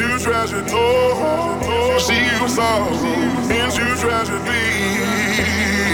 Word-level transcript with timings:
into 0.00 0.18
tragedy. 0.18 0.70
Oh, 0.70 1.60
oh, 1.64 1.98
see 1.98 2.24
you 2.24 2.48
sorrow 2.48 2.88
into 3.50 3.94
tragedy. 4.00 5.91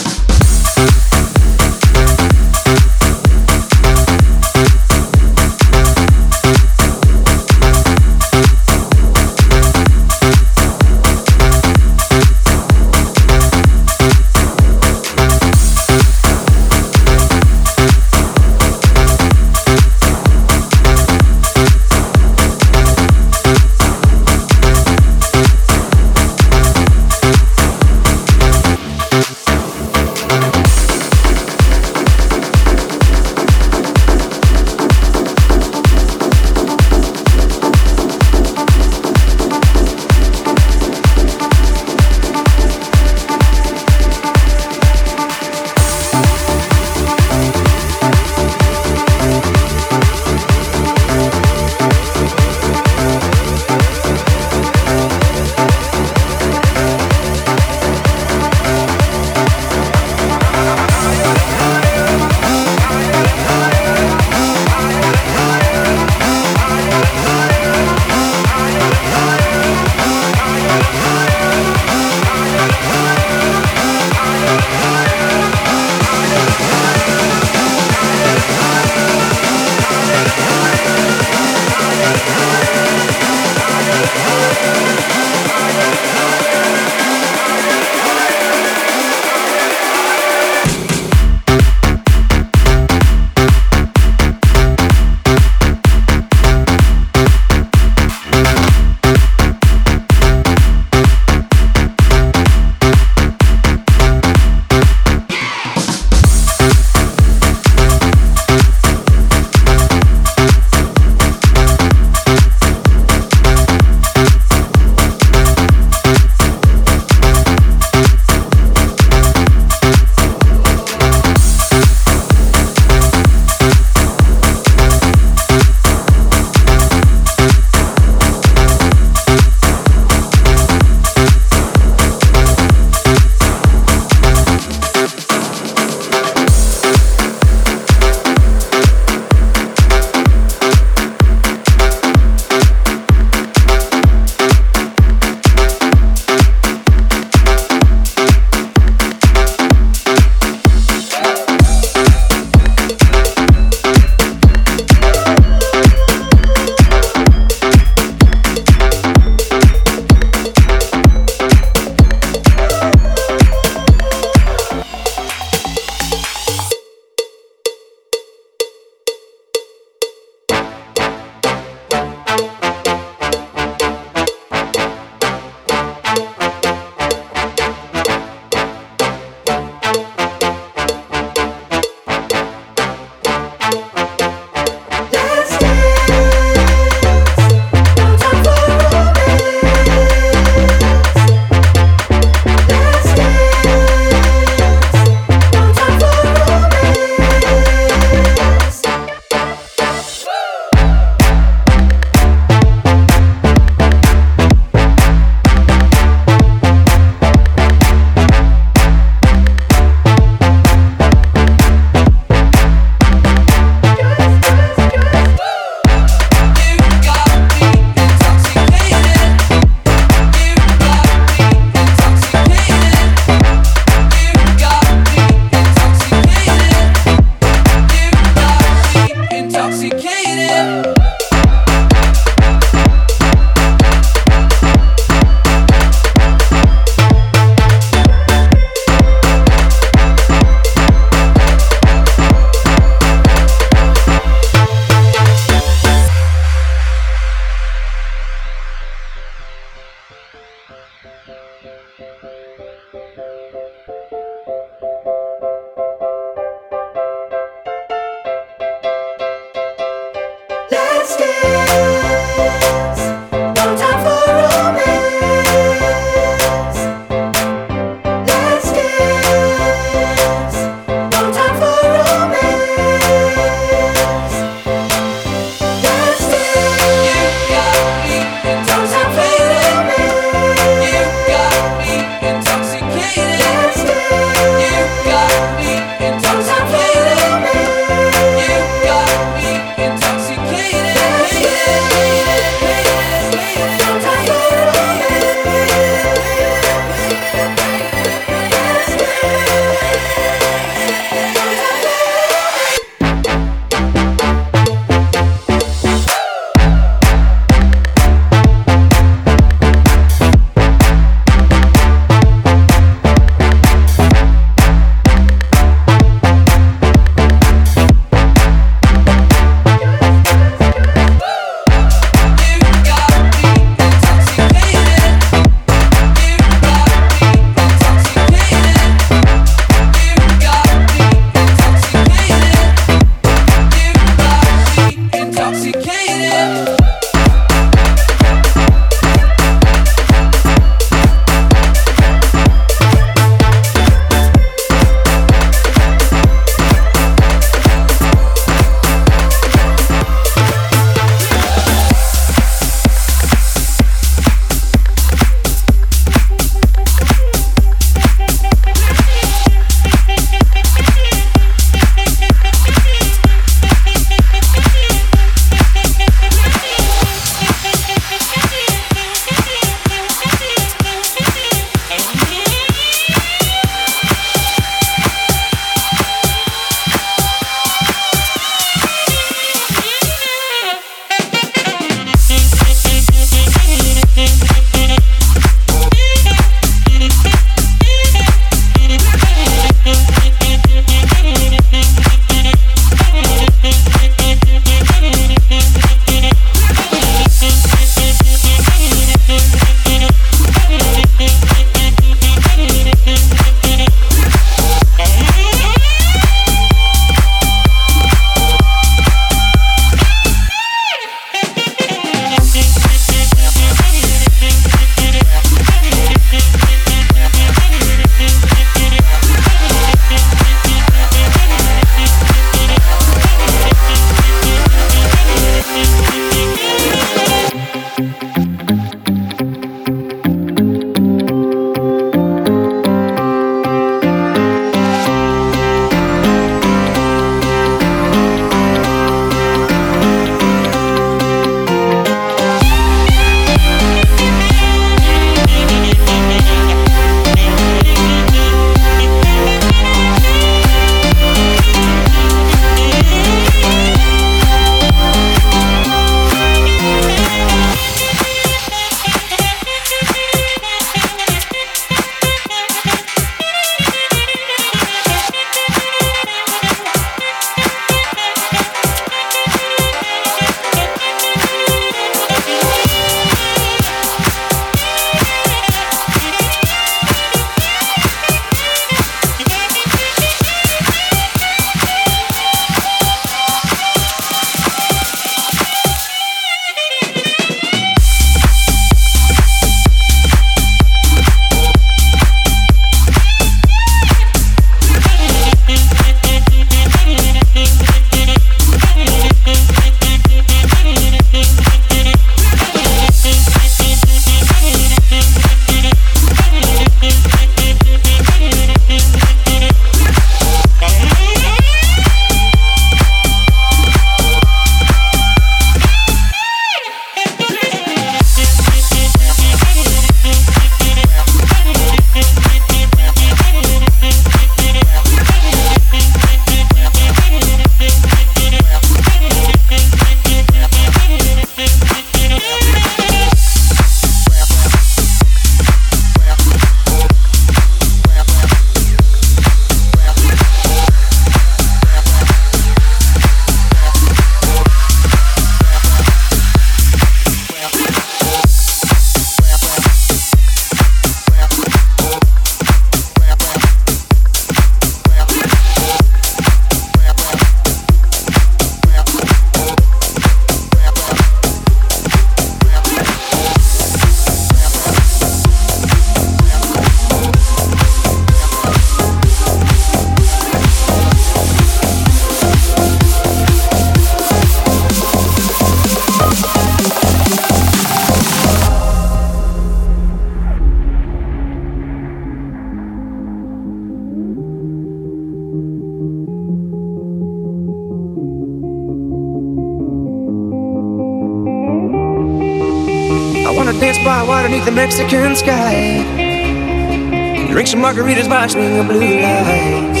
margaritas 597.92 598.26
watching 598.26 598.78
the 598.78 598.84
blue 598.84 599.20
lights. 599.20 600.00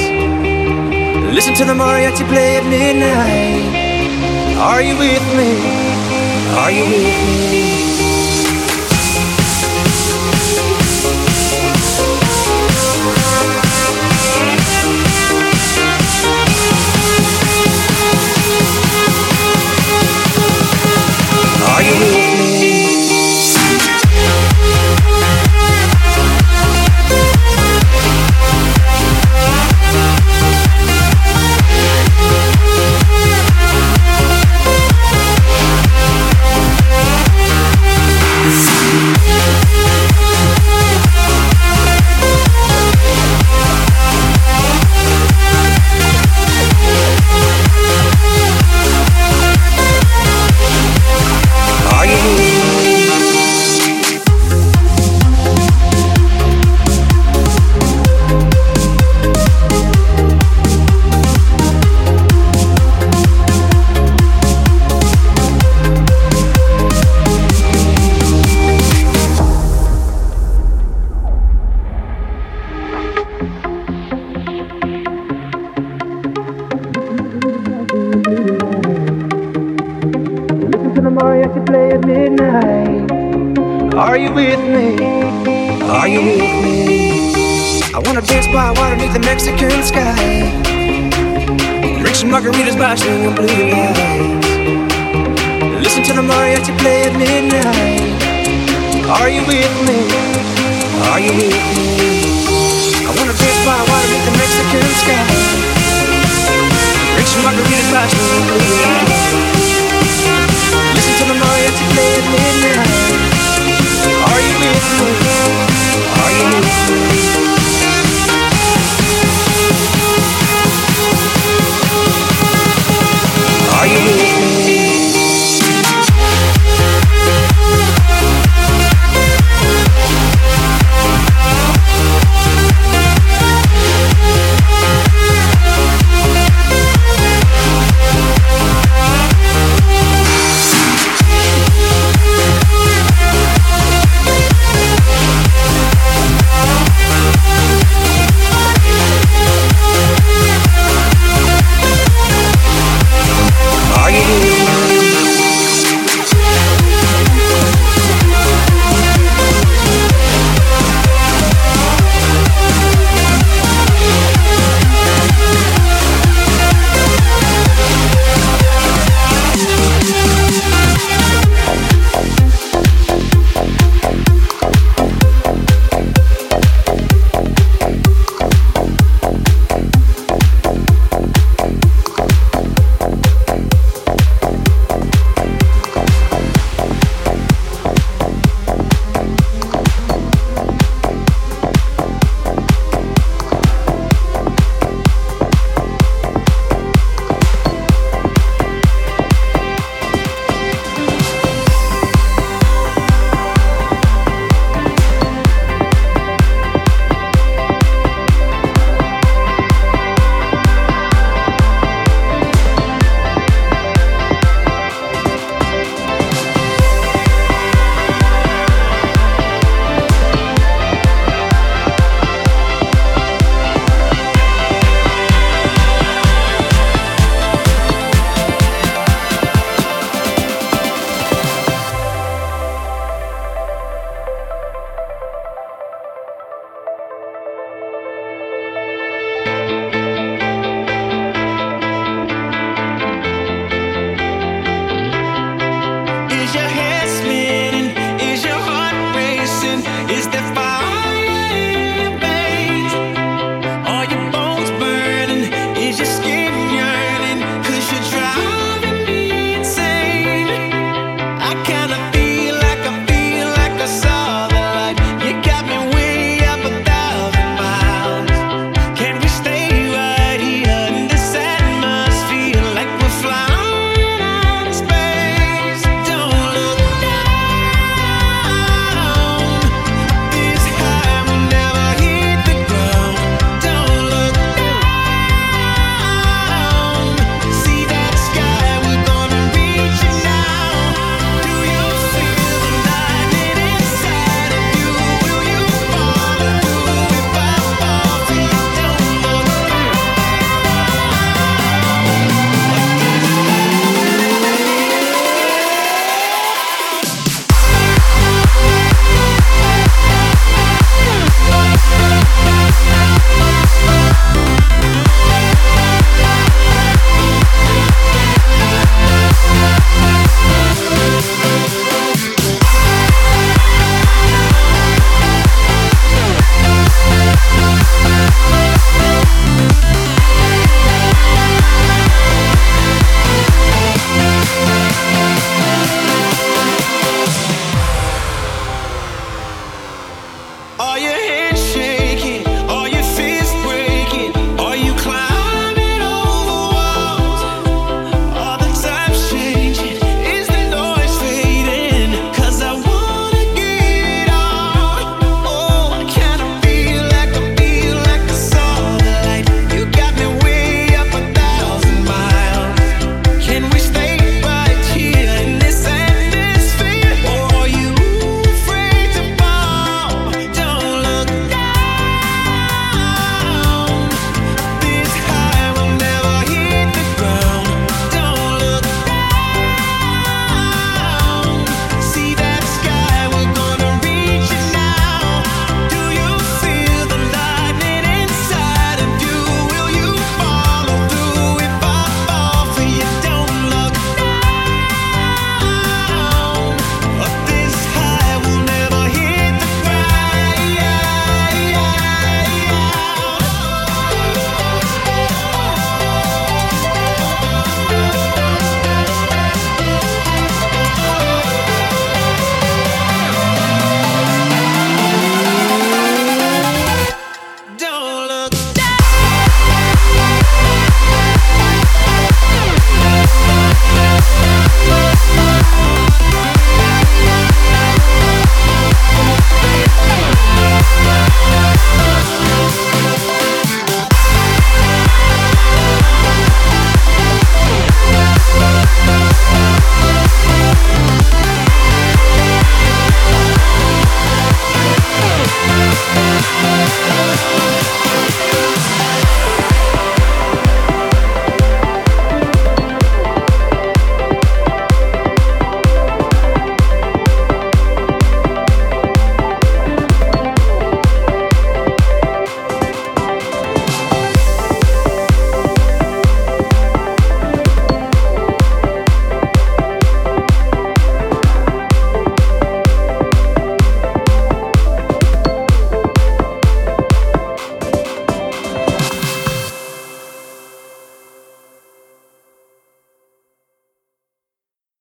Listen 1.34 1.54
to 1.54 1.64
the 1.64 1.74
mariachi 1.74 2.26
play 2.26 2.56
at 2.56 2.64
midnight. 2.64 4.56
Are 4.56 4.80
you 4.80 4.96
with 4.96 5.26
me? 5.36 5.52
Are 6.56 6.70
you 6.70 6.84
with 6.84 7.52
me? 7.52 7.91